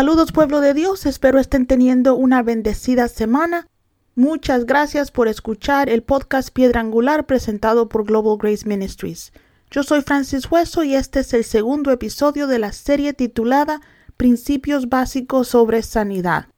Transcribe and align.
Saludos 0.00 0.32
pueblo 0.32 0.60
de 0.62 0.72
Dios, 0.72 1.04
espero 1.04 1.38
estén 1.38 1.66
teniendo 1.66 2.14
una 2.14 2.42
bendecida 2.42 3.08
semana. 3.08 3.66
Muchas 4.14 4.64
gracias 4.64 5.10
por 5.10 5.28
escuchar 5.28 5.90
el 5.90 6.02
podcast 6.02 6.48
Piedra 6.48 6.80
Angular 6.80 7.26
presentado 7.26 7.90
por 7.90 8.04
Global 8.06 8.38
Grace 8.38 8.66
Ministries. 8.66 9.32
Yo 9.70 9.82
soy 9.82 10.00
Francis 10.00 10.50
Hueso 10.50 10.84
y 10.84 10.94
este 10.94 11.20
es 11.20 11.34
el 11.34 11.44
segundo 11.44 11.90
episodio 11.90 12.46
de 12.46 12.58
la 12.58 12.72
serie 12.72 13.12
titulada 13.12 13.82
Principios 14.20 14.90
básicos 14.90 15.48
sobre 15.48 15.82
sanidad. 15.82 16.48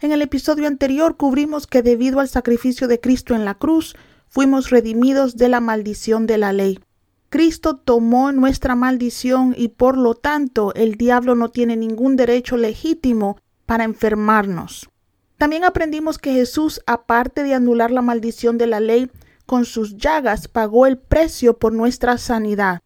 En 0.00 0.10
el 0.10 0.22
episodio 0.22 0.66
anterior 0.66 1.18
cubrimos 1.18 1.66
que 1.66 1.82
debido 1.82 2.18
al 2.18 2.30
sacrificio 2.30 2.88
de 2.88 2.98
Cristo 2.98 3.34
en 3.34 3.44
la 3.44 3.56
cruz, 3.56 3.94
fuimos 4.30 4.70
redimidos 4.70 5.36
de 5.36 5.50
la 5.50 5.60
maldición 5.60 6.26
de 6.26 6.38
la 6.38 6.54
ley. 6.54 6.80
Cristo 7.28 7.76
tomó 7.76 8.32
nuestra 8.32 8.74
maldición 8.74 9.54
y 9.54 9.68
por 9.68 9.98
lo 9.98 10.14
tanto 10.14 10.72
el 10.72 10.94
diablo 10.94 11.34
no 11.34 11.50
tiene 11.50 11.76
ningún 11.76 12.16
derecho 12.16 12.56
legítimo 12.56 13.36
para 13.66 13.84
enfermarnos. 13.84 14.88
También 15.36 15.64
aprendimos 15.64 16.16
que 16.16 16.32
Jesús, 16.32 16.80
aparte 16.86 17.42
de 17.42 17.52
anular 17.52 17.90
la 17.90 18.00
maldición 18.00 18.56
de 18.56 18.66
la 18.66 18.80
ley, 18.80 19.10
con 19.44 19.66
sus 19.66 19.98
llagas 19.98 20.48
pagó 20.48 20.86
el 20.86 20.96
precio 20.96 21.58
por 21.58 21.74
nuestra 21.74 22.16
sanidad. 22.16 22.80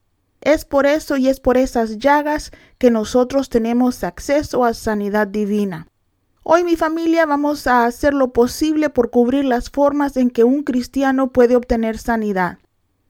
Es 0.44 0.66
por 0.66 0.84
eso 0.84 1.16
y 1.16 1.28
es 1.28 1.40
por 1.40 1.56
esas 1.56 1.98
llagas 1.98 2.52
que 2.76 2.90
nosotros 2.90 3.48
tenemos 3.48 4.04
acceso 4.04 4.66
a 4.66 4.74
sanidad 4.74 5.26
divina. 5.26 5.88
Hoy 6.42 6.64
mi 6.64 6.76
familia 6.76 7.24
vamos 7.24 7.66
a 7.66 7.86
hacer 7.86 8.12
lo 8.12 8.34
posible 8.34 8.90
por 8.90 9.10
cubrir 9.10 9.46
las 9.46 9.70
formas 9.70 10.18
en 10.18 10.28
que 10.28 10.44
un 10.44 10.62
cristiano 10.62 11.32
puede 11.32 11.56
obtener 11.56 11.96
sanidad. 11.96 12.58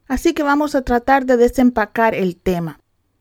Así 0.06 0.32
que 0.32 0.44
vamos 0.44 0.76
a 0.76 0.82
tratar 0.82 1.26
de 1.26 1.36
desempacar 1.36 2.14
el 2.14 2.36
tema. 2.36 2.78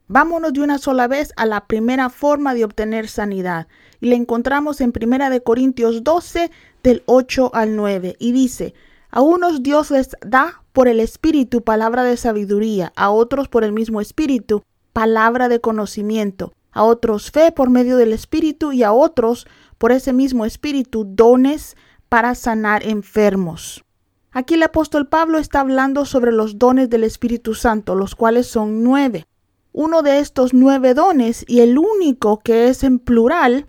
Vámonos 0.07 0.53
de 0.53 0.61
una 0.61 0.77
sola 0.77 1.07
vez 1.07 1.33
a 1.35 1.47
la 1.47 1.65
primera 1.65 2.11
forma 2.11 2.53
de 2.53 2.65
obtener 2.65 3.07
sanidad 3.07 3.67
y 3.99 4.09
la 4.09 4.15
encontramos 4.15 4.79
en 4.81 4.91
Primera 4.91 5.31
de 5.31 5.41
Corintios 5.41 6.03
12 6.03 6.51
del 6.83 7.01
8 7.07 7.49
al 7.55 7.75
9 7.75 8.17
y 8.19 8.31
dice, 8.31 8.75
a 9.13 9.21
unos 9.21 9.61
Dios 9.61 9.91
les 9.91 10.09
da 10.25 10.63
por 10.73 10.87
el 10.87 10.99
Espíritu 10.99 11.61
palabra 11.61 12.03
de 12.03 12.17
sabiduría, 12.17 12.91
a 12.95 13.11
otros 13.11 13.47
por 13.47 13.63
el 13.63 13.71
mismo 13.71 14.01
Espíritu 14.01 14.63
palabra 14.91 15.49
de 15.49 15.61
conocimiento, 15.61 16.51
a 16.71 16.83
otros 16.83 17.29
fe 17.29 17.51
por 17.51 17.69
medio 17.69 17.97
del 17.97 18.11
Espíritu 18.11 18.71
y 18.71 18.81
a 18.81 18.91
otros 18.91 19.45
por 19.77 19.91
ese 19.91 20.13
mismo 20.13 20.45
Espíritu 20.45 21.05
dones 21.07 21.77
para 22.09 22.33
sanar 22.33 22.87
enfermos. 22.87 23.83
Aquí 24.31 24.55
el 24.55 24.63
apóstol 24.63 25.07
Pablo 25.07 25.37
está 25.37 25.59
hablando 25.59 26.05
sobre 26.05 26.31
los 26.31 26.57
dones 26.57 26.89
del 26.89 27.03
Espíritu 27.03 27.53
Santo, 27.53 27.93
los 27.93 28.15
cuales 28.15 28.47
son 28.47 28.83
nueve. 28.83 29.27
Uno 29.73 30.01
de 30.01 30.17
estos 30.17 30.55
nueve 30.55 30.95
dones, 30.95 31.45
y 31.47 31.59
el 31.59 31.77
único 31.77 32.39
que 32.39 32.67
es 32.67 32.83
en 32.83 32.97
plural, 32.97 33.67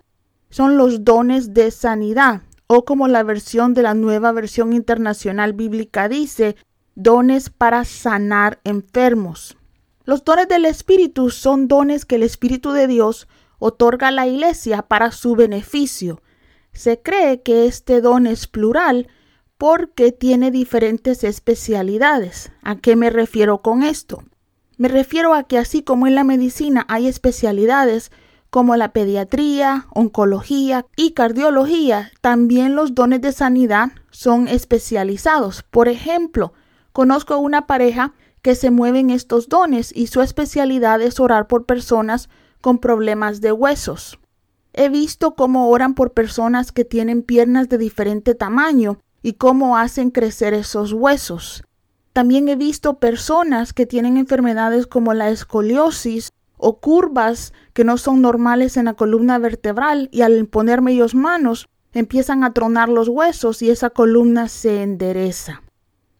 son 0.49 0.75
los 0.75 1.05
dones 1.05 1.53
de 1.53 1.69
sanidad, 1.69 2.41
o 2.67 2.85
como 2.85 3.07
la 3.07 3.23
versión 3.23 3.73
de 3.73 3.83
la 3.83 3.93
nueva 3.93 4.31
versión 4.31 4.73
internacional 4.73 5.53
bíblica 5.53 6.09
dice, 6.09 6.55
dones 6.95 7.49
para 7.49 7.85
sanar 7.85 8.59
enfermos. 8.63 9.57
Los 10.03 10.23
dones 10.23 10.47
del 10.47 10.65
Espíritu 10.65 11.29
son 11.29 11.67
dones 11.67 12.05
que 12.05 12.15
el 12.15 12.23
Espíritu 12.23 12.71
de 12.71 12.87
Dios 12.87 13.27
otorga 13.59 14.09
a 14.09 14.11
la 14.11 14.27
Iglesia 14.27 14.83
para 14.83 15.11
su 15.11 15.35
beneficio. 15.35 16.21
Se 16.73 17.01
cree 17.01 17.41
que 17.41 17.65
este 17.65 18.01
don 18.01 18.27
es 18.27 18.47
plural 18.47 19.07
porque 19.57 20.11
tiene 20.11 20.51
diferentes 20.51 21.23
especialidades. 21.23 22.51
¿A 22.61 22.75
qué 22.75 22.95
me 22.95 23.09
refiero 23.09 23.61
con 23.61 23.83
esto? 23.83 24.23
Me 24.77 24.89
refiero 24.89 25.33
a 25.33 25.43
que 25.43 25.57
así 25.57 25.81
como 25.83 26.05
en 26.05 26.15
la 26.15 26.23
medicina 26.23 26.85
hay 26.89 27.07
especialidades 27.07 28.11
como 28.55 28.77
la 28.77 28.93
pediatría, 28.93 29.85
oncología 29.93 30.85
y 30.95 31.11
cardiología, 31.11 32.13
también 32.21 32.73
los 32.73 32.95
dones 32.95 33.19
de 33.19 33.33
sanidad 33.33 33.91
son 34.11 34.47
especializados. 34.47 35.63
Por 35.63 35.89
ejemplo, 35.89 36.53
conozco 36.93 37.37
una 37.37 37.67
pareja 37.67 38.13
que 38.41 38.55
se 38.55 38.71
mueve 38.71 38.99
en 38.99 39.09
estos 39.09 39.49
dones 39.49 39.91
y 39.93 40.07
su 40.07 40.21
especialidad 40.21 41.01
es 41.01 41.19
orar 41.19 41.47
por 41.47 41.65
personas 41.65 42.29
con 42.61 42.77
problemas 42.77 43.41
de 43.41 43.51
huesos. 43.51 44.19
He 44.71 44.87
visto 44.87 45.35
cómo 45.35 45.67
oran 45.67 45.93
por 45.93 46.13
personas 46.13 46.71
que 46.71 46.85
tienen 46.85 47.23
piernas 47.23 47.67
de 47.67 47.77
diferente 47.77 48.35
tamaño 48.35 48.99
y 49.21 49.33
cómo 49.33 49.75
hacen 49.75 50.11
crecer 50.11 50.53
esos 50.53 50.93
huesos. 50.93 51.65
También 52.13 52.47
he 52.47 52.55
visto 52.55 52.99
personas 52.99 53.73
que 53.73 53.85
tienen 53.85 54.15
enfermedades 54.15 54.87
como 54.87 55.13
la 55.13 55.29
escoliosis 55.29 56.31
o 56.65 56.79
curvas 56.79 57.53
que 57.73 57.83
no 57.83 57.99
son 57.99 58.21
normales 58.21 58.75
en 58.75 58.85
la 58.85 58.95
columna 58.95 59.37
vertebral 59.37 60.09
y 60.11 60.21
al 60.21 60.47
ponerme 60.47 60.93
ellos 60.93 61.13
manos 61.13 61.69
empiezan 61.93 62.43
a 62.43 62.53
tronar 62.53 62.89
los 62.89 63.07
huesos 63.07 63.61
y 63.61 63.69
esa 63.69 63.91
columna 63.91 64.47
se 64.47 64.81
endereza. 64.81 65.61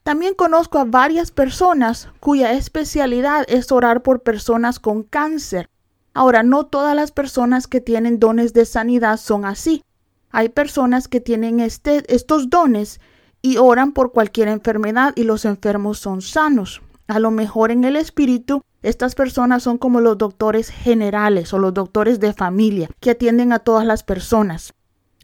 También 0.03 0.35
conozco 0.35 0.77
a 0.77 0.85
varias 0.85 1.31
personas 1.31 2.09
cuya 2.19 2.53
especialidad 2.53 3.43
es 3.47 3.71
orar 3.71 4.03
por 4.03 4.21
personas 4.21 4.79
con 4.79 5.01
cáncer. 5.01 5.67
Ahora, 6.13 6.43
no 6.43 6.67
todas 6.67 6.95
las 6.95 7.11
personas 7.11 7.65
que 7.65 7.81
tienen 7.81 8.19
dones 8.19 8.53
de 8.53 8.65
sanidad 8.65 9.17
son 9.17 9.45
así. 9.45 9.81
Hay 10.29 10.49
personas 10.49 11.07
que 11.07 11.21
tienen 11.21 11.59
este, 11.59 12.03
estos 12.13 12.51
dones 12.51 13.01
y 13.41 13.57
oran 13.57 13.93
por 13.93 14.11
cualquier 14.11 14.47
enfermedad 14.49 15.13
y 15.15 15.23
los 15.23 15.43
enfermos 15.43 15.97
son 15.97 16.21
sanos. 16.21 16.83
A 17.07 17.17
lo 17.17 17.31
mejor 17.31 17.71
en 17.71 17.83
el 17.83 17.95
espíritu, 17.95 18.61
estas 18.85 19.15
personas 19.15 19.63
son 19.63 19.77
como 19.77 19.99
los 19.99 20.17
doctores 20.17 20.69
generales 20.69 21.53
o 21.53 21.59
los 21.59 21.73
doctores 21.73 22.19
de 22.19 22.33
familia 22.33 22.89
que 22.99 23.11
atienden 23.11 23.51
a 23.51 23.59
todas 23.59 23.85
las 23.85 24.03
personas. 24.03 24.73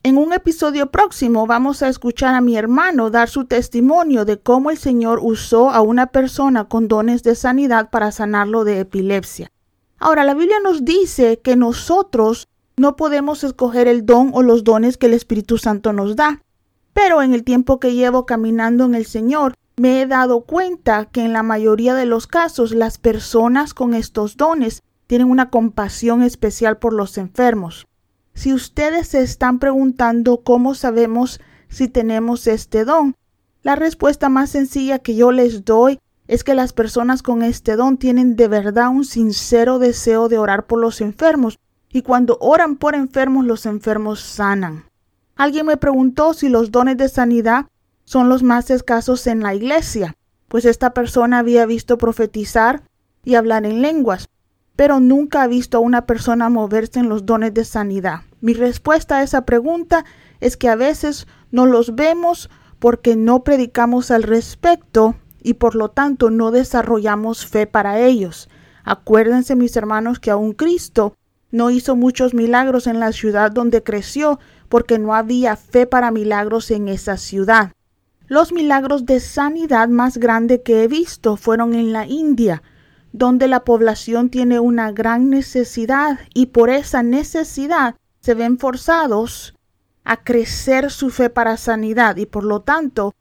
En 0.04 0.18
un 0.18 0.34
episodio 0.34 0.90
próximo 0.90 1.46
vamos 1.46 1.84
a 1.84 1.88
escuchar 1.88 2.34
a 2.34 2.42
mi 2.42 2.58
hermano 2.58 3.12
dar 3.12 3.30
su 3.30 3.46
testimonio 3.46 4.26
de 4.26 4.40
cómo 4.40 4.72
el 4.72 4.80
Señor 4.80 5.20
usó 5.22 5.70
a 5.70 5.82
una 5.82 6.08
persona 6.08 6.64
con 6.64 6.88
dones 6.88 7.22
de 7.22 7.36
sanidad 7.36 7.92
para 7.92 8.12
sanarlo 8.12 8.64
de 8.64 8.80
epilepsia. 8.80 9.52
Ahora, 10.00 10.24
la 10.24 10.34
Biblia 10.34 10.58
nos 10.64 10.84
dice 10.84 11.40
que 11.44 11.56
nosotros 11.56 12.48
no 12.78 12.96
podemos 12.96 13.44
escoger 13.44 13.88
el 13.88 14.08
don 14.08 14.32
o 14.34 14.42
los 14.42 14.64
dones 14.64 14.98
que 14.98 15.06
el 15.06 15.14
Espíritu 15.14 15.60
Santo 15.60 15.94
nos 15.94 16.16
da. 16.16 16.42
Pero 16.94 17.22
en 17.22 17.34
el 17.34 17.44
tiempo 17.44 17.80
que 17.80 17.94
llevo 17.94 18.26
caminando 18.26 18.86
en 18.86 18.96
el 18.96 19.06
Señor, 19.06 19.54
me 19.78 20.02
he 20.02 20.08
dado 20.08 20.42
cuenta 20.42 21.06
que 21.06 21.24
en 21.24 21.34
la 21.34 21.44
mayoría 21.44 21.96
de 21.96 22.06
los 22.06 22.28
casos 22.28 22.72
las 22.72 22.98
personas 22.98 23.74
con 23.74 23.94
estos 23.94 24.38
dones 24.38 24.84
tienen 25.08 25.30
una 25.30 25.50
compasión 25.50 26.24
especial 26.24 26.78
por 26.78 26.94
los 26.94 27.18
enfermos. 27.18 27.88
Si 28.34 28.54
ustedes 28.54 29.08
se 29.10 29.22
están 29.22 29.60
preguntando 29.60 30.42
cómo 30.44 30.74
sabemos 30.74 31.42
si 31.68 31.88
tenemos 31.88 32.48
este 32.48 32.86
don, 32.86 33.16
la 33.64 33.76
respuesta 33.76 34.30
más 34.30 34.50
sencilla 34.50 35.00
que 35.00 35.16
yo 35.16 35.32
les 35.32 35.66
doy 35.66 36.00
es 36.28 36.44
que 36.44 36.56
las 36.56 36.74
personas 36.74 37.24
con 37.24 37.44
este 37.44 37.76
don 37.76 37.98
tienen 37.98 38.36
de 38.36 38.48
verdad 38.48 38.90
un 38.90 39.06
sincero 39.06 39.80
deseo 39.80 40.30
de 40.30 40.38
orar 40.38 40.66
por 40.66 40.80
los 40.80 41.02
enfermos 41.02 41.60
y 41.92 42.04
cuando 42.04 42.38
oran 42.40 42.78
por 42.78 42.96
enfermos 42.96 43.46
los 43.46 43.66
enfermos 43.66 44.22
sanan. 44.22 44.86
Alguien 45.36 45.66
me 45.66 45.78
preguntó 45.78 46.34
si 46.34 46.50
los 46.50 46.72
dones 46.72 46.98
de 46.98 47.10
sanidad 47.10 47.66
son 48.12 48.28
los 48.28 48.44
más 48.44 48.70
escasos 48.70 49.26
en 49.26 49.40
la 49.40 49.56
iglesia, 49.56 50.18
pues 50.50 50.66
esta 50.66 50.94
persona 50.94 51.40
había 51.40 51.66
visto 51.66 51.98
profetizar 51.98 52.84
y 53.24 53.36
hablar 53.36 53.66
en 53.66 53.82
lenguas, 53.82 54.28
pero 54.76 55.00
nunca 55.00 55.44
ha 55.44 55.48
visto 55.48 55.78
a 55.78 55.80
una 55.80 56.06
persona 56.06 56.50
moverse 56.50 57.00
en 57.00 57.08
los 57.08 57.26
dones 57.26 57.54
de 57.54 57.64
sanidad. 57.64 58.24
Mi 58.42 58.54
respuesta 58.54 59.20
a 59.20 59.24
esa 59.24 59.46
pregunta 59.46 60.04
es 60.42 60.58
que 60.58 60.68
a 60.68 60.76
veces 60.76 61.26
no 61.52 61.66
los 61.66 61.96
vemos 61.96 62.50
porque 62.80 63.16
no 63.16 63.46
predicamos 63.46 64.12
al 64.12 64.24
respecto 64.24 65.16
y 65.42 65.54
por 65.54 65.76
lo 65.76 65.88
tanto 65.88 66.32
no 66.32 66.52
desarrollamos 66.52 67.46
fe 67.46 67.66
para 67.66 67.98
ellos. 68.02 68.50
Acuérdense 68.84 69.56
mis 69.56 69.78
hermanos 69.78 70.20
que 70.20 70.32
aún 70.32 70.52
Cristo 70.52 71.16
no 71.50 71.70
hizo 71.70 71.96
muchos 71.96 72.34
milagros 72.34 72.88
en 72.88 73.00
la 73.00 73.14
ciudad 73.14 73.52
donde 73.52 73.84
creció 73.84 74.38
porque 74.68 75.00
no 75.00 75.16
había 75.16 75.56
fe 75.56 75.88
para 75.88 76.12
milagros 76.12 76.72
en 76.72 76.90
esa 76.90 77.16
ciudad. 77.16 77.72
Los 78.32 78.54
milagros 78.54 79.06
de 79.06 79.20
sanidad 79.20 79.90
más 79.90 80.18
grandes 80.18 80.62
que 80.64 80.84
he 80.84 80.88
visto 80.88 81.36
fueron 81.36 81.74
en 81.74 81.92
la 81.92 82.08
India, 82.08 82.64
donde 83.12 83.50
la 83.50 83.66
población 83.66 84.30
tiene 84.30 84.62
una 84.62 84.94
gran 84.94 85.30
necesidad 85.30 86.18
y 86.34 86.46
por 86.46 86.70
esa 86.70 87.04
necesidad 87.04 87.96
se 88.22 88.34
ven 88.34 88.58
forzados 88.58 89.54
a 90.06 90.24
crecer 90.24 90.92
su 90.92 91.10
fe 91.10 91.30
para 91.30 91.58
sanidad 91.58 92.16
y 92.16 92.26
por 92.26 92.46
lo 92.46 92.62
tanto 92.62 93.14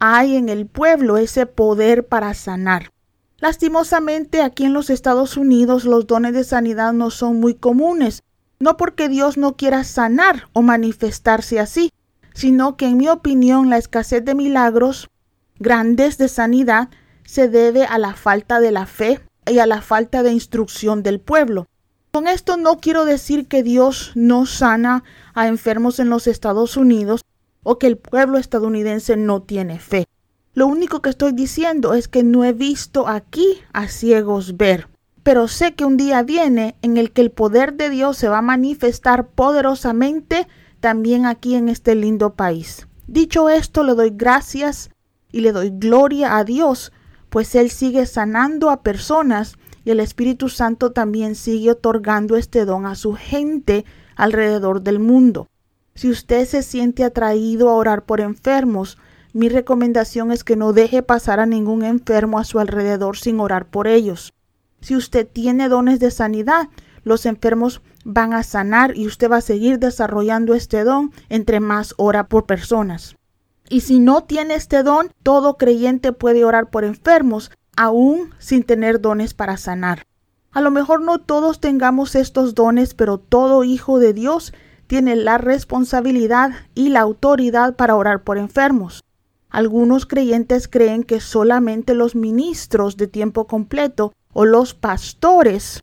hay 0.00 0.34
en 0.34 0.48
el 0.48 0.66
pueblo 0.66 1.16
ese 1.16 1.46
poder 1.46 2.08
para 2.08 2.34
sanar. 2.34 2.90
Lastimosamente 3.38 4.42
aquí 4.42 4.64
en 4.64 4.72
los 4.72 4.90
Estados 4.90 5.36
Unidos 5.36 5.84
los 5.84 6.08
dones 6.08 6.32
de 6.32 6.42
sanidad 6.42 6.92
no 6.92 7.10
son 7.10 7.38
muy 7.38 7.54
comunes, 7.54 8.24
No 8.58 8.76
porque 8.76 9.08
Dios 9.08 9.36
no 9.36 9.54
quiera 9.54 9.84
sanar 9.84 10.48
o 10.54 10.62
manifestarse 10.62 11.60
así, 11.60 11.92
sino 12.36 12.76
que 12.76 12.84
en 12.86 12.98
mi 12.98 13.08
opinión 13.08 13.70
la 13.70 13.78
escasez 13.78 14.22
de 14.22 14.34
milagros 14.34 15.08
grandes 15.58 16.18
de 16.18 16.28
sanidad 16.28 16.90
se 17.24 17.48
debe 17.48 17.86
a 17.86 17.96
la 17.96 18.12
falta 18.12 18.60
de 18.60 18.72
la 18.72 18.84
fe 18.84 19.20
y 19.50 19.58
a 19.58 19.66
la 19.66 19.80
falta 19.80 20.22
de 20.22 20.32
instrucción 20.32 21.02
del 21.02 21.18
pueblo. 21.18 21.66
Con 22.12 22.28
esto 22.28 22.58
no 22.58 22.78
quiero 22.78 23.06
decir 23.06 23.48
que 23.48 23.62
Dios 23.62 24.12
no 24.14 24.44
sana 24.44 25.02
a 25.32 25.48
enfermos 25.48 25.98
en 25.98 26.10
los 26.10 26.26
Estados 26.26 26.76
Unidos 26.76 27.22
o 27.62 27.78
que 27.78 27.86
el 27.86 27.96
pueblo 27.96 28.36
estadounidense 28.36 29.16
no 29.16 29.40
tiene 29.40 29.78
fe. 29.80 30.04
Lo 30.52 30.66
único 30.66 31.00
que 31.00 31.08
estoy 31.08 31.32
diciendo 31.32 31.94
es 31.94 32.06
que 32.06 32.22
no 32.22 32.44
he 32.44 32.52
visto 32.52 33.08
aquí 33.08 33.46
a 33.72 33.88
ciegos 33.88 34.58
ver. 34.58 34.88
Pero 35.22 35.48
sé 35.48 35.74
que 35.74 35.86
un 35.86 35.96
día 35.96 36.22
viene 36.22 36.76
en 36.82 36.98
el 36.98 37.12
que 37.12 37.22
el 37.22 37.30
poder 37.30 37.72
de 37.74 37.88
Dios 37.88 38.18
se 38.18 38.28
va 38.28 38.38
a 38.38 38.42
manifestar 38.42 39.26
poderosamente 39.28 40.46
también 40.86 41.26
aquí 41.26 41.56
en 41.56 41.68
este 41.68 41.96
lindo 41.96 42.34
país. 42.34 42.86
Dicho 43.08 43.50
esto, 43.50 43.82
le 43.82 43.96
doy 43.96 44.12
gracias 44.14 44.90
y 45.32 45.40
le 45.40 45.50
doy 45.50 45.72
gloria 45.74 46.36
a 46.36 46.44
Dios, 46.44 46.92
pues 47.28 47.56
Él 47.56 47.70
sigue 47.70 48.06
sanando 48.06 48.70
a 48.70 48.84
personas 48.84 49.56
y 49.84 49.90
el 49.90 49.98
Espíritu 49.98 50.48
Santo 50.48 50.92
también 50.92 51.34
sigue 51.34 51.72
otorgando 51.72 52.36
este 52.36 52.64
don 52.64 52.86
a 52.86 52.94
su 52.94 53.14
gente 53.14 53.84
alrededor 54.14 54.80
del 54.80 55.00
mundo. 55.00 55.48
Si 55.96 56.08
usted 56.08 56.46
se 56.46 56.62
siente 56.62 57.02
atraído 57.02 57.68
a 57.68 57.74
orar 57.74 58.04
por 58.04 58.20
enfermos, 58.20 58.96
mi 59.32 59.48
recomendación 59.48 60.30
es 60.30 60.44
que 60.44 60.54
no 60.54 60.72
deje 60.72 61.02
pasar 61.02 61.40
a 61.40 61.46
ningún 61.46 61.82
enfermo 61.82 62.38
a 62.38 62.44
su 62.44 62.60
alrededor 62.60 63.16
sin 63.16 63.40
orar 63.40 63.66
por 63.66 63.88
ellos. 63.88 64.34
Si 64.80 64.94
usted 64.94 65.26
tiene 65.26 65.68
dones 65.68 65.98
de 65.98 66.12
sanidad, 66.12 66.68
los 67.02 67.26
enfermos 67.26 67.82
van 68.08 68.34
a 68.34 68.44
sanar 68.44 68.96
y 68.96 69.08
usted 69.08 69.28
va 69.28 69.38
a 69.38 69.40
seguir 69.40 69.80
desarrollando 69.80 70.54
este 70.54 70.84
don 70.84 71.12
entre 71.28 71.58
más 71.58 71.92
ora 71.96 72.28
por 72.28 72.46
personas. 72.46 73.16
Y 73.68 73.80
si 73.80 73.98
no 73.98 74.22
tiene 74.22 74.54
este 74.54 74.84
don, 74.84 75.10
todo 75.24 75.56
creyente 75.56 76.12
puede 76.12 76.44
orar 76.44 76.70
por 76.70 76.84
enfermos, 76.84 77.50
aún 77.76 78.32
sin 78.38 78.62
tener 78.62 79.00
dones 79.00 79.34
para 79.34 79.56
sanar. 79.56 80.06
A 80.52 80.60
lo 80.60 80.70
mejor 80.70 81.02
no 81.02 81.18
todos 81.18 81.58
tengamos 81.58 82.14
estos 82.14 82.54
dones, 82.54 82.94
pero 82.94 83.18
todo 83.18 83.64
hijo 83.64 83.98
de 83.98 84.12
Dios 84.12 84.54
tiene 84.86 85.16
la 85.16 85.36
responsabilidad 85.38 86.52
y 86.76 86.90
la 86.90 87.00
autoridad 87.00 87.74
para 87.74 87.96
orar 87.96 88.22
por 88.22 88.38
enfermos. 88.38 89.02
Algunos 89.50 90.06
creyentes 90.06 90.68
creen 90.68 91.02
que 91.02 91.18
solamente 91.18 91.94
los 91.94 92.14
ministros 92.14 92.96
de 92.96 93.08
tiempo 93.08 93.48
completo 93.48 94.12
o 94.32 94.44
los 94.44 94.74
pastores 94.74 95.82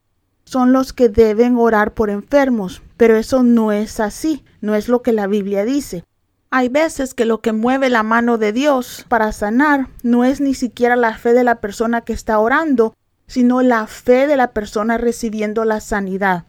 son 0.54 0.72
los 0.72 0.94
que 0.94 1.10
deben 1.10 1.58
orar 1.58 1.96
por 1.96 2.12
enfermos, 2.12 2.84
pero 2.96 3.18
eso 3.18 3.42
no 3.42 3.72
es 3.72 4.00
así, 4.00 4.46
no 4.62 4.76
es 4.76 4.88
lo 4.88 5.02
que 5.02 5.12
la 5.12 5.26
Biblia 5.26 5.66
dice. 5.66 6.06
Hay 6.52 6.70
veces 6.70 7.16
que 7.16 7.26
lo 7.26 7.42
que 7.42 7.54
mueve 7.54 7.90
la 7.90 8.04
mano 8.04 8.38
de 8.38 8.54
Dios 8.54 9.04
para 9.10 9.32
sanar 9.32 9.88
no 10.04 10.24
es 10.24 10.42
ni 10.42 10.54
siquiera 10.54 10.96
la 10.96 11.18
fe 11.18 11.34
de 11.34 11.44
la 11.44 11.56
persona 11.56 12.02
que 12.02 12.14
está 12.14 12.38
orando, 12.38 12.94
sino 13.26 13.64
la 13.64 13.88
fe 13.88 14.28
de 14.28 14.38
la 14.38 14.52
persona 14.52 15.00
recibiendo 15.00 15.66
la 15.66 15.80
sanidad. 15.80 16.46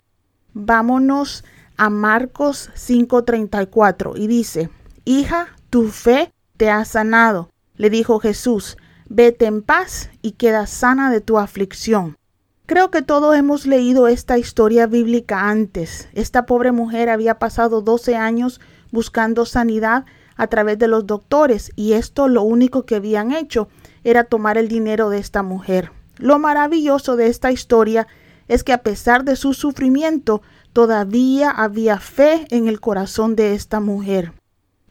Vámonos 0.52 1.42
a 1.78 1.88
Marcos 1.88 2.68
5:34 2.74 4.18
y 4.18 4.26
dice, 4.26 4.68
Hija, 5.06 5.48
tu 5.70 5.88
fe 5.88 6.30
te 6.58 6.68
ha 6.68 6.84
sanado. 6.84 7.48
Le 7.76 7.88
dijo 7.88 8.20
Jesús, 8.20 8.76
vete 9.08 9.46
en 9.46 9.62
paz 9.62 10.10
y 10.20 10.32
queda 10.32 10.66
sana 10.66 11.10
de 11.10 11.22
tu 11.22 11.38
aflicción. 11.38 12.18
Creo 12.66 12.90
que 12.90 13.02
todos 13.02 13.36
hemos 13.36 13.66
leído 13.66 14.08
esta 14.08 14.38
historia 14.38 14.86
bíblica 14.86 15.50
antes. 15.50 16.08
Esta 16.14 16.46
pobre 16.46 16.72
mujer 16.72 17.10
había 17.10 17.38
pasado 17.38 17.82
12 17.82 18.16
años 18.16 18.58
buscando 18.90 19.44
sanidad 19.44 20.06
a 20.36 20.46
través 20.46 20.78
de 20.78 20.88
los 20.88 21.06
doctores 21.06 21.72
y 21.76 21.92
esto 21.92 22.26
lo 22.26 22.42
único 22.42 22.86
que 22.86 22.94
habían 22.94 23.32
hecho 23.32 23.68
era 24.02 24.24
tomar 24.24 24.56
el 24.56 24.68
dinero 24.68 25.10
de 25.10 25.18
esta 25.18 25.42
mujer. 25.42 25.92
Lo 26.16 26.38
maravilloso 26.38 27.16
de 27.16 27.26
esta 27.26 27.52
historia 27.52 28.06
es 28.48 28.64
que 28.64 28.72
a 28.72 28.82
pesar 28.82 29.24
de 29.24 29.36
su 29.36 29.52
sufrimiento 29.52 30.40
todavía 30.72 31.50
había 31.50 31.98
fe 31.98 32.46
en 32.48 32.66
el 32.66 32.80
corazón 32.80 33.36
de 33.36 33.54
esta 33.54 33.80
mujer. 33.80 34.32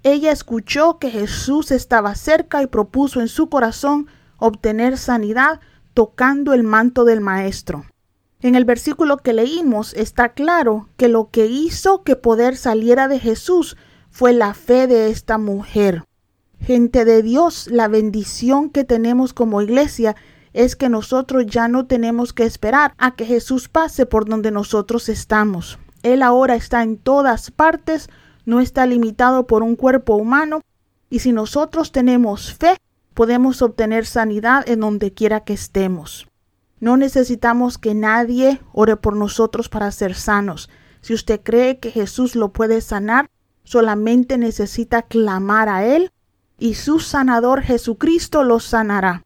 Ella 0.04 0.32
escuchó 0.32 1.00
que 1.00 1.10
Jesús 1.10 1.72
estaba 1.72 2.14
cerca 2.14 2.62
y 2.62 2.68
propuso 2.68 3.20
en 3.20 3.30
su 3.30 3.50
corazón 3.50 4.10
obtener 4.38 5.00
sanidad 5.00 5.60
tocando 5.94 6.54
el 6.54 6.64
manto 6.64 7.06
del 7.06 7.22
Maestro. 7.22 7.86
En 8.42 8.56
el 8.56 8.66
versículo 8.66 9.18
que 9.18 9.34
leímos 9.34 9.94
está 9.94 10.34
claro 10.34 10.90
que 10.98 11.08
lo 11.08 11.30
que 11.30 11.46
hizo 11.46 12.04
que 12.04 12.16
poder 12.16 12.58
saliera 12.58 13.08
de 13.08 13.20
Jesús 13.20 13.78
fue 14.10 14.34
la 14.34 14.54
fe 14.54 14.88
de 14.88 15.10
esta 15.10 15.38
mujer. 15.38 16.04
Gente 16.60 17.06
de 17.06 17.24
Dios, 17.24 17.68
la 17.72 17.88
bendición 17.88 18.70
que 18.70 18.84
tenemos 18.84 19.34
como 19.34 19.62
iglesia 19.62 20.16
es 20.54 20.76
que 20.76 20.90
nosotros 20.90 21.46
ya 21.46 21.68
no 21.68 21.88
tenemos 21.88 22.32
que 22.32 22.44
esperar 22.44 22.94
a 22.98 23.16
que 23.16 23.26
Jesús 23.26 23.70
pase 23.70 24.06
por 24.06 24.26
donde 24.30 24.52
nosotros 24.52 25.10
estamos. 25.10 25.80
Él 26.04 26.22
ahora 26.22 26.56
está 26.56 26.84
en 26.84 26.98
todas 26.98 27.50
partes, 27.50 28.10
no 28.46 28.60
está 28.60 28.86
limitado 28.86 29.48
por 29.48 29.64
un 29.64 29.76
cuerpo 29.76 30.16
humano, 30.16 30.62
y 31.10 31.20
si 31.20 31.32
nosotros 31.32 31.92
tenemos 31.92 32.54
fe, 32.54 32.78
podemos 33.14 33.62
obtener 33.62 34.06
sanidad 34.06 34.68
en 34.68 34.80
donde 34.80 35.14
quiera 35.14 35.42
que 35.42 35.54
estemos. 35.54 36.28
No 36.80 36.98
necesitamos 36.98 37.78
que 37.78 37.94
nadie 37.94 38.60
ore 38.74 38.98
por 38.98 39.16
nosotros 39.16 39.70
para 39.70 39.92
ser 39.92 40.16
sanos. 40.16 40.70
Si 41.02 41.14
usted 41.14 41.42
cree 41.42 41.80
que 41.80 41.92
Jesús 41.92 42.36
lo 42.36 42.52
puede 42.52 42.82
sanar, 42.82 43.30
solamente 43.64 44.38
necesita 44.38 45.02
clamar 45.02 45.70
a 45.70 45.86
Él 45.86 46.12
y 46.60 46.76
su 46.76 47.00
sanador 47.00 47.62
Jesucristo 47.62 48.44
lo 48.44 48.60
sanará. 48.60 49.24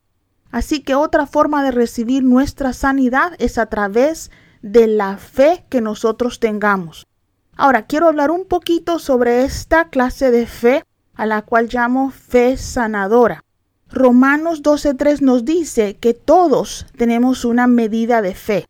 Así 0.52 0.82
que 0.82 0.96
otra 0.96 1.26
forma 1.26 1.64
de 1.64 1.72
recibir 1.72 2.24
nuestra 2.24 2.74
sanidad 2.74 3.34
es 3.40 3.58
a 3.58 3.66
través 3.68 4.32
de 4.62 4.88
la 4.88 5.18
fe 5.18 5.66
que 5.70 5.82
nosotros 5.82 6.40
tengamos. 6.40 7.08
Ahora 7.56 7.88
quiero 7.88 8.08
hablar 8.08 8.32
un 8.32 8.46
poquito 8.46 9.00
sobre 9.00 9.44
esta 9.44 9.90
clase 9.90 10.32
de 10.32 10.46
fe 10.46 10.84
a 11.16 11.26
la 11.26 11.42
cual 11.42 11.70
llamo 11.72 12.12
fe 12.12 12.56
sanadora. 12.58 13.44
Romanos 13.90 14.64
12.3 14.64 15.22
nos 15.22 15.46
dice 15.46 15.96
que 15.96 16.14
todos 16.14 16.86
tenemos 16.98 17.46
una 17.46 17.68
medida 17.68 18.22
de 18.22 18.36
fe. 18.36 18.68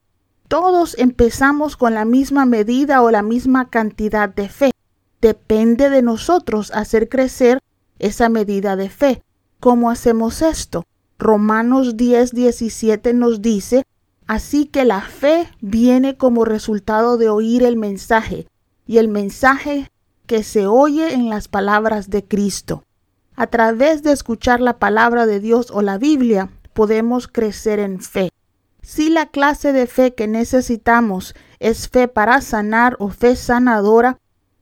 Todos 0.48 0.96
empezamos 0.98 1.76
con 1.76 1.94
la 1.94 2.06
misma 2.06 2.46
medida 2.46 3.02
o 3.02 3.12
la 3.12 3.24
misma 3.24 3.70
cantidad 3.70 4.30
de 4.30 4.48
fe. 4.48 4.72
Depende 5.20 5.90
de 5.90 6.04
nosotros 6.04 6.72
hacer 6.72 7.10
crecer 7.10 7.60
esa 8.00 8.30
medida 8.30 8.76
de 8.76 8.90
fe. 8.90 9.24
¿Cómo 9.60 9.90
hacemos 9.90 10.42
esto? 10.42 10.86
Romanos 11.18 11.98
10, 11.98 12.34
17 12.34 13.14
nos 13.14 13.42
dice, 13.42 13.86
así 14.28 14.66
que 14.66 14.86
la 14.86 15.02
fe 15.02 15.50
viene 15.62 16.16
como 16.16 16.46
resultado 16.46 17.18
de 17.18 17.30
oír 17.30 17.64
el 17.64 17.76
mensaje, 17.76 18.48
y 18.86 19.00
el 19.00 19.08
mensaje 19.08 19.92
que 20.28 20.44
se 20.44 20.68
oye 20.68 21.14
en 21.14 21.28
las 21.28 21.48
palabras 21.48 22.12
de 22.12 22.24
Cristo. 22.24 22.84
A 23.40 23.46
través 23.46 24.02
de 24.02 24.14
escuchar 24.14 24.62
la 24.62 24.80
palabra 24.80 25.28
de 25.28 25.40
Dios 25.40 25.68
o 25.72 25.84
la 25.84 26.00
Biblia, 26.00 26.50
podemos 26.74 27.28
crecer 27.28 27.78
en 27.78 28.02
fe. 28.02 28.32
Si 28.82 29.12
la 29.12 29.28
clase 29.28 29.74
de 29.74 29.86
fe 29.86 30.16
que 30.16 30.28
necesitamos 30.28 31.36
es 31.60 31.88
fe 31.88 32.08
para 32.08 32.42
sanar 32.42 32.96
o 32.98 33.10
fe 33.10 33.36
sanadora, 33.36 34.18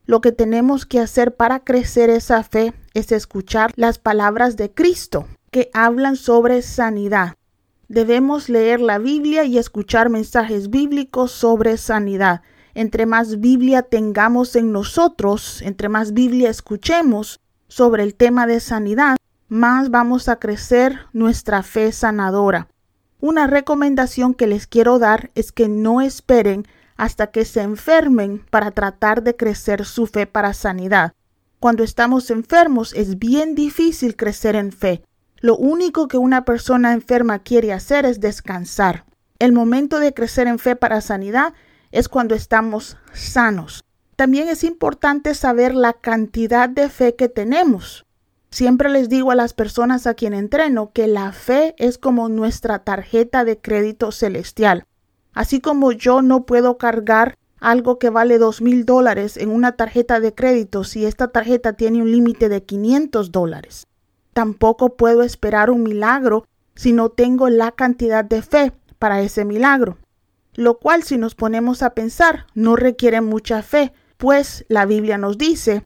lo 0.06 0.20
que 0.20 0.34
tenemos 0.34 0.86
que 0.86 1.00
hacer 1.00 1.38
para 1.38 1.62
crecer 1.62 2.10
esa 2.10 2.44
fe 2.44 2.74
es 2.94 3.14
escuchar 3.14 3.72
las 3.78 3.98
palabras 3.98 4.58
de 4.58 4.70
Cristo 4.70 5.26
que 5.52 5.70
hablan 5.74 6.18
sobre 6.18 6.62
sanidad. 6.62 7.36
Debemos 7.88 8.50
leer 8.50 8.82
la 8.82 8.98
Biblia 8.98 9.46
y 9.46 9.58
escuchar 9.58 10.10
mensajes 10.10 10.70
bíblicos 10.70 11.32
sobre 11.32 11.78
sanidad. 11.78 12.42
Entre 12.74 13.06
más 13.06 13.40
Biblia 13.40 13.84
tengamos 13.84 14.54
en 14.58 14.74
nosotros, 14.74 15.62
entre 15.62 15.88
más 15.88 16.12
Biblia 16.12 16.50
escuchemos 16.50 17.40
sobre 17.76 18.04
el 18.04 18.16
tema 18.16 18.48
de 18.48 18.62
sanidad, 18.62 19.18
más 19.50 19.92
vamos 19.92 20.30
a 20.30 20.38
crecer 20.38 21.08
nuestra 21.12 21.62
fe 21.62 21.92
sanadora. 21.92 22.70
Una 23.20 23.48
recomendación 23.48 24.34
que 24.34 24.48
les 24.48 24.66
quiero 24.66 24.98
dar 24.98 25.30
es 25.36 25.52
que 25.52 25.68
no 25.68 26.00
esperen 26.00 26.66
hasta 26.96 27.28
que 27.28 27.44
se 27.44 27.64
enfermen 27.64 28.46
para 28.50 28.72
tratar 28.72 29.24
de 29.24 29.36
crecer 29.36 29.84
su 29.84 30.08
fe 30.08 30.26
para 30.26 30.54
sanidad. 30.54 31.12
Cuando 31.60 31.84
estamos 31.84 32.32
enfermos 32.32 32.94
es 32.94 33.20
bien 33.20 33.56
difícil 33.56 34.16
crecer 34.16 34.56
en 34.56 34.72
fe. 34.72 35.04
Lo 35.42 35.58
único 35.58 36.08
que 36.08 36.18
una 36.18 36.46
persona 36.46 36.94
enferma 36.94 37.40
quiere 37.40 37.74
hacer 37.74 38.06
es 38.06 38.22
descansar. 38.22 39.04
El 39.38 39.52
momento 39.52 40.00
de 40.00 40.14
crecer 40.14 40.48
en 40.48 40.60
fe 40.60 40.78
para 40.78 41.02
sanidad 41.02 41.54
es 41.92 42.08
cuando 42.08 42.36
estamos 42.36 42.96
sanos. 43.12 43.84
También 44.16 44.48
es 44.48 44.64
importante 44.64 45.34
saber 45.34 45.76
la 45.76 45.94
cantidad 45.94 46.70
de 46.70 46.90
fe 46.90 47.16
que 47.16 47.28
tenemos. 47.28 48.06
Siempre 48.50 48.90
les 48.90 49.10
digo 49.10 49.32
a 49.32 49.36
las 49.36 49.54
personas 49.54 50.08
a 50.08 50.14
quien 50.14 50.34
entreno 50.34 50.92
que 50.94 51.08
la 51.08 51.34
fe 51.34 51.76
es 51.78 51.98
como 51.98 52.30
nuestra 52.30 52.80
tarjeta 52.80 53.44
de 53.44 53.60
crédito 53.60 54.14
celestial. 54.14 54.86
Así 55.34 55.60
como 55.60 55.92
yo 55.92 56.22
no 56.22 56.46
puedo 56.46 56.78
cargar 56.78 57.36
algo 57.60 58.00
que 58.00 58.10
vale 58.10 58.38
dos 58.38 58.62
mil 58.62 58.86
dólares 58.86 59.36
en 59.36 59.50
una 59.50 59.74
tarjeta 59.74 60.22
de 60.22 60.34
crédito 60.34 60.86
si 60.86 61.06
esta 61.06 61.30
tarjeta 61.30 61.74
tiene 61.74 62.02
un 62.02 62.12
límite 62.12 62.48
de 62.48 62.64
500 62.64 63.34
dólares. 63.34 63.88
Tampoco 64.32 64.96
puedo 64.96 65.24
esperar 65.24 65.70
un 65.70 65.84
milagro 65.84 66.46
si 66.76 66.94
no 66.94 67.10
tengo 67.10 67.50
la 67.50 67.72
cantidad 67.72 68.24
de 68.24 68.42
fe 68.42 68.72
para 69.00 69.22
ese 69.22 69.44
milagro. 69.44 69.98
Lo 70.54 70.80
cual 70.80 71.04
si 71.04 71.18
nos 71.18 71.36
ponemos 71.36 71.84
a 71.84 71.90
pensar 71.90 72.46
no 72.54 72.78
requiere 72.78 73.20
mucha 73.20 73.62
fe, 73.62 73.92
pues 74.18 74.66
la 74.70 74.86
Biblia 74.86 75.18
nos 75.18 75.38
dice 75.38 75.86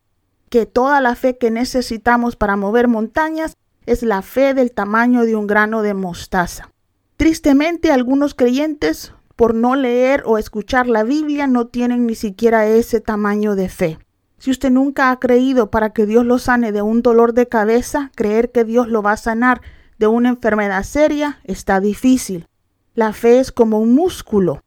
que 0.50 0.66
toda 0.66 1.02
la 1.02 1.16
fe 1.16 1.38
que 1.38 1.52
necesitamos 1.52 2.36
para 2.36 2.56
mover 2.56 2.88
montañas 2.88 3.56
es 3.86 4.04
la 4.04 4.22
fe 4.22 4.54
del 4.54 4.72
tamaño 4.72 5.26
de 5.26 5.36
un 5.36 5.48
grano 5.48 5.82
de 5.82 5.94
mostaza. 5.94 6.72
Tristemente 7.18 7.92
algunos 7.92 8.34
creyentes 8.34 9.14
por 9.36 9.56
no 9.56 9.76
leer 9.76 10.24
o 10.26 10.38
escuchar 10.38 10.88
la 10.88 11.04
Biblia 11.04 11.48
no 11.48 11.68
tienen 11.68 12.06
ni 12.06 12.16
siquiera 12.16 12.68
ese 12.68 13.00
tamaño 13.00 13.56
de 13.56 13.70
fe. 13.70 14.00
Si 14.38 14.52
usted 14.52 14.72
nunca 14.72 15.12
ha 15.12 15.20
creído 15.20 15.70
para 15.70 15.92
que 15.92 16.06
Dios 16.06 16.26
lo 16.26 16.40
sane 16.40 16.72
de 16.72 16.82
un 16.82 17.02
dolor 17.02 17.34
de 17.34 17.48
cabeza, 17.48 18.12
creer 18.16 18.52
que 18.52 18.64
Dios 18.64 18.88
lo 18.88 19.02
va 19.02 19.14
a 19.14 19.18
sanar 19.18 19.62
de 19.98 20.08
una 20.08 20.30
enfermedad 20.30 20.84
seria 20.84 21.40
está 21.44 21.80
difícil. 21.80 22.48
La 22.96 23.14
fe 23.14 23.40
es 23.40 23.52
como 23.52 23.80
un 23.80 23.94
músculo. 23.94 24.62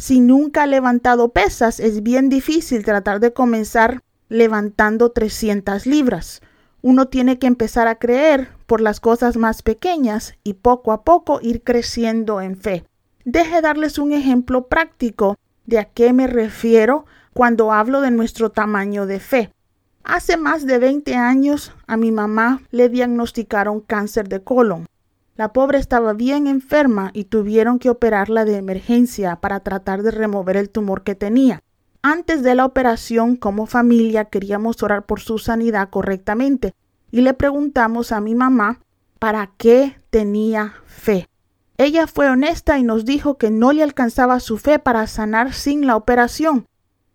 Si 0.00 0.20
nunca 0.20 0.62
ha 0.62 0.66
levantado 0.66 1.28
pesas, 1.28 1.78
es 1.78 2.02
bien 2.02 2.30
difícil 2.30 2.86
tratar 2.86 3.20
de 3.20 3.34
comenzar 3.34 4.00
levantando 4.30 5.12
300 5.12 5.84
libras. 5.84 6.40
Uno 6.80 7.08
tiene 7.08 7.38
que 7.38 7.46
empezar 7.46 7.86
a 7.86 7.96
creer 7.96 8.48
por 8.64 8.80
las 8.80 8.98
cosas 8.98 9.36
más 9.36 9.60
pequeñas 9.60 10.36
y 10.42 10.54
poco 10.54 10.92
a 10.92 11.04
poco 11.04 11.40
ir 11.42 11.62
creciendo 11.62 12.40
en 12.40 12.56
fe. 12.56 12.86
Deje 13.26 13.60
darles 13.60 13.98
un 13.98 14.14
ejemplo 14.14 14.68
práctico 14.68 15.36
de 15.66 15.80
a 15.80 15.84
qué 15.84 16.14
me 16.14 16.26
refiero 16.26 17.04
cuando 17.34 17.70
hablo 17.70 18.00
de 18.00 18.10
nuestro 18.10 18.48
tamaño 18.48 19.04
de 19.04 19.20
fe. 19.20 19.52
Hace 20.02 20.38
más 20.38 20.64
de 20.64 20.78
20 20.78 21.14
años 21.14 21.74
a 21.86 21.98
mi 21.98 22.10
mamá 22.10 22.62
le 22.70 22.88
diagnosticaron 22.88 23.80
cáncer 23.80 24.30
de 24.30 24.42
colon. 24.42 24.86
La 25.40 25.54
pobre 25.54 25.78
estaba 25.78 26.12
bien 26.12 26.46
enferma 26.46 27.12
y 27.14 27.24
tuvieron 27.24 27.78
que 27.78 27.88
operarla 27.88 28.44
de 28.44 28.56
emergencia 28.56 29.36
para 29.36 29.60
tratar 29.60 30.02
de 30.02 30.10
remover 30.10 30.58
el 30.58 30.68
tumor 30.68 31.02
que 31.02 31.14
tenía. 31.14 31.62
Antes 32.02 32.42
de 32.42 32.54
la 32.54 32.66
operación, 32.66 33.36
como 33.36 33.64
familia, 33.64 34.26
queríamos 34.26 34.82
orar 34.82 35.06
por 35.06 35.18
su 35.20 35.38
sanidad 35.38 35.88
correctamente 35.88 36.74
y 37.10 37.22
le 37.22 37.32
preguntamos 37.32 38.12
a 38.12 38.20
mi 38.20 38.34
mamá 38.34 38.80
para 39.18 39.50
qué 39.56 39.96
tenía 40.10 40.74
fe. 40.84 41.26
Ella 41.78 42.06
fue 42.06 42.28
honesta 42.28 42.78
y 42.78 42.82
nos 42.82 43.06
dijo 43.06 43.38
que 43.38 43.50
no 43.50 43.72
le 43.72 43.82
alcanzaba 43.82 44.40
su 44.40 44.58
fe 44.58 44.78
para 44.78 45.06
sanar 45.06 45.54
sin 45.54 45.86
la 45.86 45.96
operación, 45.96 46.66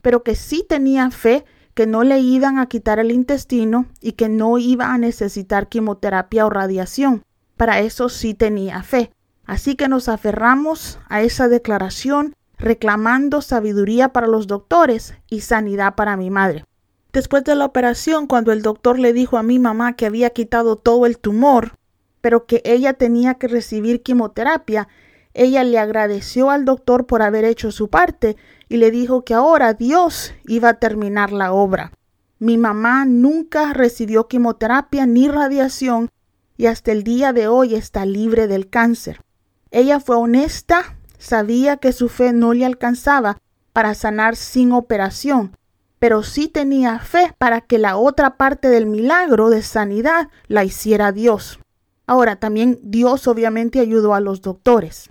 pero 0.02 0.24
que 0.24 0.34
sí 0.34 0.66
tenía 0.68 1.12
fe 1.12 1.46
que 1.76 1.86
no 1.86 2.04
le 2.04 2.22
iban 2.22 2.58
a 2.58 2.66
quitar 2.66 2.98
el 2.98 3.12
intestino 3.12 3.86
y 4.02 4.14
que 4.14 4.30
no 4.30 4.58
iba 4.58 4.92
a 4.96 4.98
necesitar 4.98 5.70
quimioterapia 5.70 6.48
o 6.48 6.50
radiación. 6.50 7.24
Para 7.58 7.80
eso 7.80 8.10
sí 8.10 8.34
tenía 8.34 8.84
fe. 8.84 9.12
Así 9.46 9.76
que 9.76 9.88
nos 9.88 10.10
aferramos 10.10 11.00
a 11.08 11.22
esa 11.22 11.48
declaración 11.48 12.34
reclamando 12.58 13.42
sabiduría 13.42 14.10
para 14.10 14.28
los 14.28 14.48
doctores 14.48 15.14
y 15.30 15.42
sanidad 15.42 15.96
para 15.96 16.18
mi 16.18 16.30
madre. 16.30 16.66
Después 17.14 17.44
de 17.44 17.56
la 17.56 17.66
operación, 17.66 18.28
cuando 18.28 18.52
el 18.52 18.62
doctor 18.62 19.00
le 19.00 19.14
dijo 19.14 19.38
a 19.38 19.44
mi 19.44 19.60
mamá 19.60 19.96
que 19.96 20.06
había 20.06 20.32
quitado 20.32 20.76
todo 20.76 21.06
el 21.06 21.18
tumor, 21.18 21.74
pero 22.22 22.46
que 22.46 22.62
ella 22.66 22.94
tenía 22.94 23.36
que 23.36 23.48
recibir 23.48 24.02
quimioterapia. 24.02 24.88
Ella 25.34 25.64
le 25.64 25.78
agradeció 25.78 26.50
al 26.50 26.66
doctor 26.66 27.06
por 27.06 27.22
haber 27.22 27.46
hecho 27.46 27.72
su 27.72 27.90
parte 27.90 28.36
y 28.68 28.78
le 28.78 28.90
dijo 28.90 29.24
que 29.24 29.34
ahora 29.34 29.74
Dios 29.74 30.34
iba 30.48 30.70
a 30.70 30.80
terminar 30.80 31.32
la 31.32 31.54
obra. 31.54 31.92
Mi 32.40 32.58
mamá 32.58 33.06
nunca 33.06 33.74
recibió 33.74 34.28
quimioterapia 34.28 35.06
ni 35.06 35.28
radiación 35.28 36.10
y 36.58 36.68
hasta 36.68 36.92
el 36.92 37.04
día 37.04 37.34
de 37.34 37.48
hoy 37.48 37.76
está 37.76 38.06
libre 38.06 38.48
del 38.48 38.70
cáncer. 38.70 39.22
Ella 39.72 40.00
fue 40.00 40.16
honesta, 40.16 40.98
sabía 41.18 41.78
que 41.78 41.92
su 41.92 42.10
fe 42.10 42.34
no 42.34 42.54
le 42.54 42.66
alcanzaba 42.66 43.38
para 43.74 43.94
sanar 43.94 44.36
sin 44.36 44.72
operación, 44.72 45.58
pero 46.00 46.24
sí 46.24 46.48
tenía 46.48 47.00
fe 47.00 47.34
para 47.38 47.62
que 47.62 47.78
la 47.78 47.98
otra 47.98 48.38
parte 48.38 48.70
del 48.70 48.86
milagro 48.86 49.50
de 49.50 49.62
sanidad 49.62 50.30
la 50.48 50.64
hiciera 50.64 51.12
Dios. 51.12 51.60
Ahora, 52.08 52.36
también 52.36 52.80
Dios 52.84 53.28
obviamente 53.28 53.80
ayudó 53.80 54.14
a 54.14 54.20
los 54.20 54.42
doctores. 54.42 55.10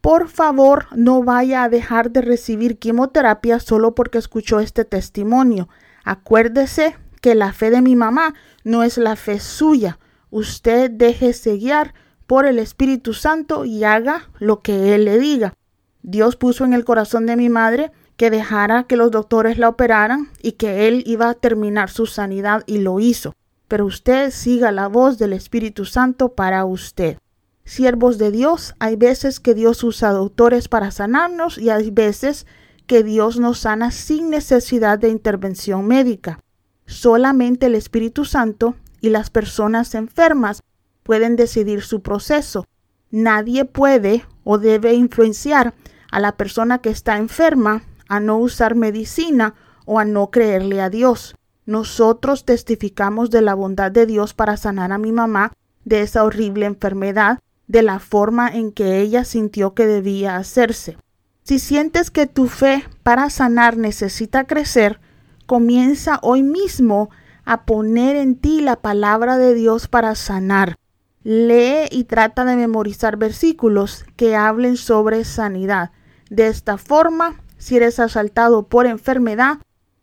Por 0.00 0.28
favor, 0.28 0.86
no 0.94 1.24
vaya 1.24 1.64
a 1.64 1.68
dejar 1.68 2.12
de 2.12 2.20
recibir 2.20 2.78
quimioterapia 2.78 3.58
solo 3.58 3.94
porque 3.96 4.18
escuchó 4.18 4.60
este 4.60 4.84
testimonio. 4.84 5.68
Acuérdese 6.04 6.96
que 7.20 7.34
la 7.34 7.52
fe 7.52 7.70
de 7.70 7.82
mi 7.82 7.96
mamá 7.96 8.34
no 8.62 8.84
es 8.84 8.98
la 8.98 9.16
fe 9.16 9.40
suya. 9.40 9.98
Usted 10.30 10.90
déjese 10.90 11.56
guiar 11.56 11.94
por 12.26 12.46
el 12.46 12.58
Espíritu 12.58 13.14
Santo 13.14 13.64
y 13.64 13.84
haga 13.84 14.30
lo 14.38 14.60
que 14.60 14.94
Él 14.94 15.04
le 15.04 15.18
diga. 15.18 15.54
Dios 16.02 16.36
puso 16.36 16.64
en 16.64 16.72
el 16.72 16.84
corazón 16.84 17.26
de 17.26 17.36
mi 17.36 17.48
madre 17.48 17.92
que 18.16 18.30
dejara 18.30 18.84
que 18.84 18.96
los 18.96 19.10
doctores 19.10 19.58
la 19.58 19.68
operaran 19.68 20.30
y 20.42 20.52
que 20.52 20.88
Él 20.88 21.02
iba 21.06 21.28
a 21.28 21.34
terminar 21.34 21.90
su 21.90 22.06
sanidad 22.06 22.62
y 22.66 22.78
lo 22.78 23.00
hizo 23.00 23.34
pero 23.68 23.86
usted 23.86 24.30
siga 24.30 24.70
la 24.72 24.88
voz 24.88 25.18
del 25.18 25.32
Espíritu 25.32 25.84
Santo 25.84 26.34
para 26.34 26.64
usted. 26.64 27.18
Siervos 27.64 28.16
de 28.18 28.30
Dios, 28.30 28.74
hay 28.78 28.96
veces 28.96 29.40
que 29.40 29.54
Dios 29.54 29.82
usa 29.82 30.12
doctores 30.12 30.68
para 30.68 30.92
sanarnos 30.92 31.58
y 31.58 31.70
hay 31.70 31.90
veces 31.90 32.46
que 32.86 33.02
Dios 33.02 33.40
nos 33.40 33.58
sana 33.60 33.90
sin 33.90 34.30
necesidad 34.30 34.98
de 35.00 35.08
intervención 35.08 35.86
médica. 35.86 36.38
Solamente 36.86 37.66
el 37.66 37.74
Espíritu 37.74 38.24
Santo 38.24 38.76
y 39.00 39.10
las 39.10 39.30
personas 39.30 39.94
enfermas 39.94 40.62
pueden 41.02 41.36
decidir 41.36 41.82
su 41.82 42.02
proceso. 42.02 42.66
Nadie 43.10 43.64
puede 43.64 44.24
o 44.44 44.58
debe 44.58 44.94
influenciar 44.94 45.74
a 46.10 46.20
la 46.20 46.36
persona 46.36 46.78
que 46.78 46.90
está 46.90 47.16
enferma 47.16 47.82
a 48.08 48.20
no 48.20 48.38
usar 48.38 48.74
medicina 48.74 49.54
o 49.84 49.98
a 49.98 50.04
no 50.04 50.30
creerle 50.30 50.80
a 50.80 50.90
Dios. 50.90 51.36
Nosotros 51.64 52.44
testificamos 52.44 53.30
de 53.30 53.42
la 53.42 53.54
bondad 53.54 53.90
de 53.90 54.06
Dios 54.06 54.34
para 54.34 54.56
sanar 54.56 54.92
a 54.92 54.98
mi 54.98 55.12
mamá 55.12 55.52
de 55.84 56.02
esa 56.02 56.24
horrible 56.24 56.66
enfermedad, 56.66 57.38
de 57.68 57.82
la 57.82 57.98
forma 57.98 58.48
en 58.48 58.72
que 58.72 59.00
ella 59.00 59.24
sintió 59.24 59.74
que 59.74 59.86
debía 59.86 60.36
hacerse. 60.36 60.96
Si 61.42 61.58
sientes 61.58 62.10
que 62.10 62.26
tu 62.26 62.48
fe 62.48 62.84
para 63.02 63.30
sanar 63.30 63.76
necesita 63.76 64.44
crecer, 64.44 65.00
comienza 65.46 66.18
hoy 66.22 66.42
mismo 66.42 67.10
a 67.46 67.64
poner 67.64 68.16
en 68.16 68.36
ti 68.36 68.60
la 68.60 68.76
palabra 68.76 69.38
de 69.38 69.54
Dios 69.54 69.88
para 69.88 70.14
sanar. 70.14 70.76
Lee 71.22 71.88
y 71.90 72.04
trata 72.04 72.44
de 72.44 72.56
memorizar 72.56 73.16
versículos 73.16 74.04
que 74.16 74.36
hablen 74.36 74.76
sobre 74.76 75.24
sanidad. 75.24 75.92
De 76.28 76.48
esta 76.48 76.76
forma, 76.76 77.40
si 77.56 77.76
eres 77.76 77.98
asaltado 77.98 78.68
por 78.68 78.86
enfermedad, 78.86 79.58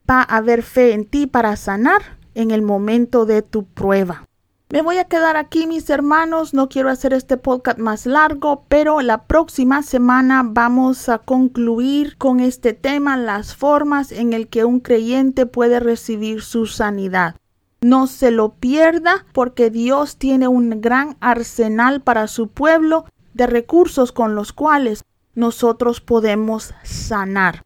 va 0.10 0.22
a 0.22 0.38
haber 0.38 0.64
fe 0.64 0.94
en 0.94 1.06
ti 1.06 1.28
para 1.28 1.56
sanar 1.56 2.18
en 2.34 2.52
el 2.52 2.62
momento 2.62 3.26
de 3.26 3.42
tu 3.42 3.66
prueba. 3.66 4.26
Me 4.74 4.82
voy 4.82 4.98
a 4.98 5.06
quedar 5.06 5.38
aquí, 5.38 5.68
mis 5.68 5.88
hermanos. 5.92 6.56
No 6.56 6.68
quiero 6.68 6.90
hacer 6.90 7.14
este 7.14 7.38
podcast 7.38 7.78
más 7.78 8.08
largo, 8.08 8.66
pero 8.70 9.02
la 9.02 9.26
próxima 9.26 9.84
semana 9.84 10.42
vamos 10.44 11.10
a 11.10 11.20
concluir 11.20 12.18
con 12.18 12.40
este 12.40 12.74
tema, 12.74 13.16
las 13.16 13.56
formas 13.56 14.12
en 14.12 14.34
el 14.34 14.48
que 14.48 14.66
un 14.66 14.80
creyente 14.80 15.46
puede 15.46 15.80
recibir 15.80 16.42
su 16.42 16.66
sanidad. 16.66 17.36
No 17.82 18.08
se 18.08 18.32
lo 18.32 18.56
pierda 18.56 19.28
porque 19.32 19.70
Dios 19.70 20.18
tiene 20.18 20.48
un 20.48 20.82
gran 20.82 21.18
arsenal 21.20 22.02
para 22.02 22.26
su 22.26 22.48
pueblo 22.48 23.06
de 23.36 23.46
recursos 23.46 24.12
con 24.12 24.34
los 24.34 24.54
cuales 24.54 25.04
nosotros 25.36 26.02
podemos 26.02 26.74
sanar. 26.82 27.64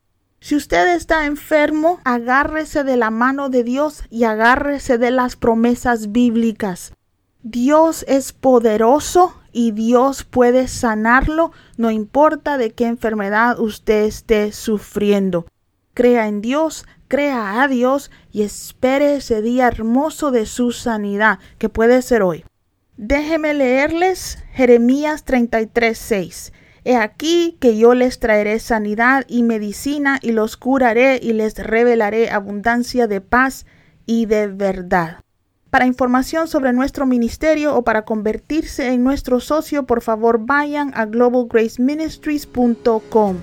Si 0.48 0.56
usted 0.56 0.96
está 0.96 1.26
enfermo, 1.26 2.00
agárrese 2.06 2.86
de 2.86 2.96
la 2.96 3.10
mano 3.10 3.50
de 3.50 3.66
Dios 3.66 4.06
y 4.10 4.24
agárrese 4.24 4.98
de 4.98 5.12
las 5.12 5.36
promesas 5.36 6.14
bíblicas. 6.14 6.94
Dios 7.44 8.06
es 8.08 8.32
poderoso 8.32 9.38
y 9.52 9.72
Dios 9.72 10.24
puede 10.24 10.70
sanarlo, 10.70 11.52
no 11.76 11.92
importa 11.92 12.58
de 12.58 12.72
qué 12.72 12.86
enfermedad 12.86 13.60
usted 13.60 14.06
esté 14.06 14.54
sufriendo. 14.54 15.48
Crea 15.94 16.30
en 16.30 16.40
Dios, 16.40 16.86
crea 17.10 17.62
a 17.62 17.68
Dios 17.68 18.10
y 18.32 18.44
espere 18.44 19.18
ese 19.18 19.42
día 19.42 19.68
hermoso 19.68 20.32
de 20.32 20.46
su 20.46 20.72
sanidad, 20.72 21.40
que 21.58 21.68
puede 21.68 22.02
ser 22.02 22.22
hoy. 22.22 22.46
Déjeme 22.96 23.54
leerles 23.54 24.38
Jeremías 24.54 25.26
33:6. 25.26 26.54
He 26.88 26.96
aquí 26.96 27.58
que 27.60 27.78
yo 27.78 27.94
les 27.94 28.18
traeré 28.18 28.58
sanidad 28.60 29.26
y 29.28 29.44
medicina 29.44 30.20
y 30.22 30.32
los 30.32 30.56
curaré 30.56 31.20
y 31.22 31.34
les 31.34 31.58
revelaré 31.58 32.30
abundancia 32.30 33.08
de 33.08 33.20
paz 33.20 33.66
y 34.06 34.26
de 34.26 34.48
verdad. 34.48 35.18
Para 35.70 35.86
información 35.86 36.48
sobre 36.48 36.72
nuestro 36.72 37.06
ministerio 37.06 37.76
o 37.76 37.84
para 37.84 38.06
convertirse 38.06 38.94
en 38.94 39.04
nuestro 39.04 39.42
socio, 39.42 39.86
por 39.86 40.02
favor 40.02 40.46
vayan 40.46 40.94
a 40.96 41.04
globalgraceministries.com 41.06 43.36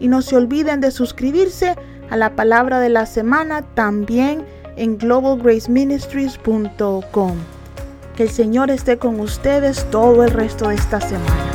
y 0.00 0.08
no 0.08 0.22
se 0.22 0.36
olviden 0.36 0.80
de 0.80 0.90
suscribirse 0.90 1.76
a 2.08 2.16
la 2.16 2.36
palabra 2.36 2.80
de 2.80 2.88
la 2.88 3.04
semana 3.04 3.60
también 3.74 4.46
en 4.76 4.96
globalgraceministries.com. 4.96 7.36
Que 8.16 8.22
el 8.22 8.30
Señor 8.30 8.70
esté 8.70 8.96
con 8.96 9.20
ustedes 9.20 9.84
todo 9.90 10.24
el 10.24 10.30
resto 10.30 10.70
de 10.70 10.76
esta 10.76 11.02
semana. 11.02 11.48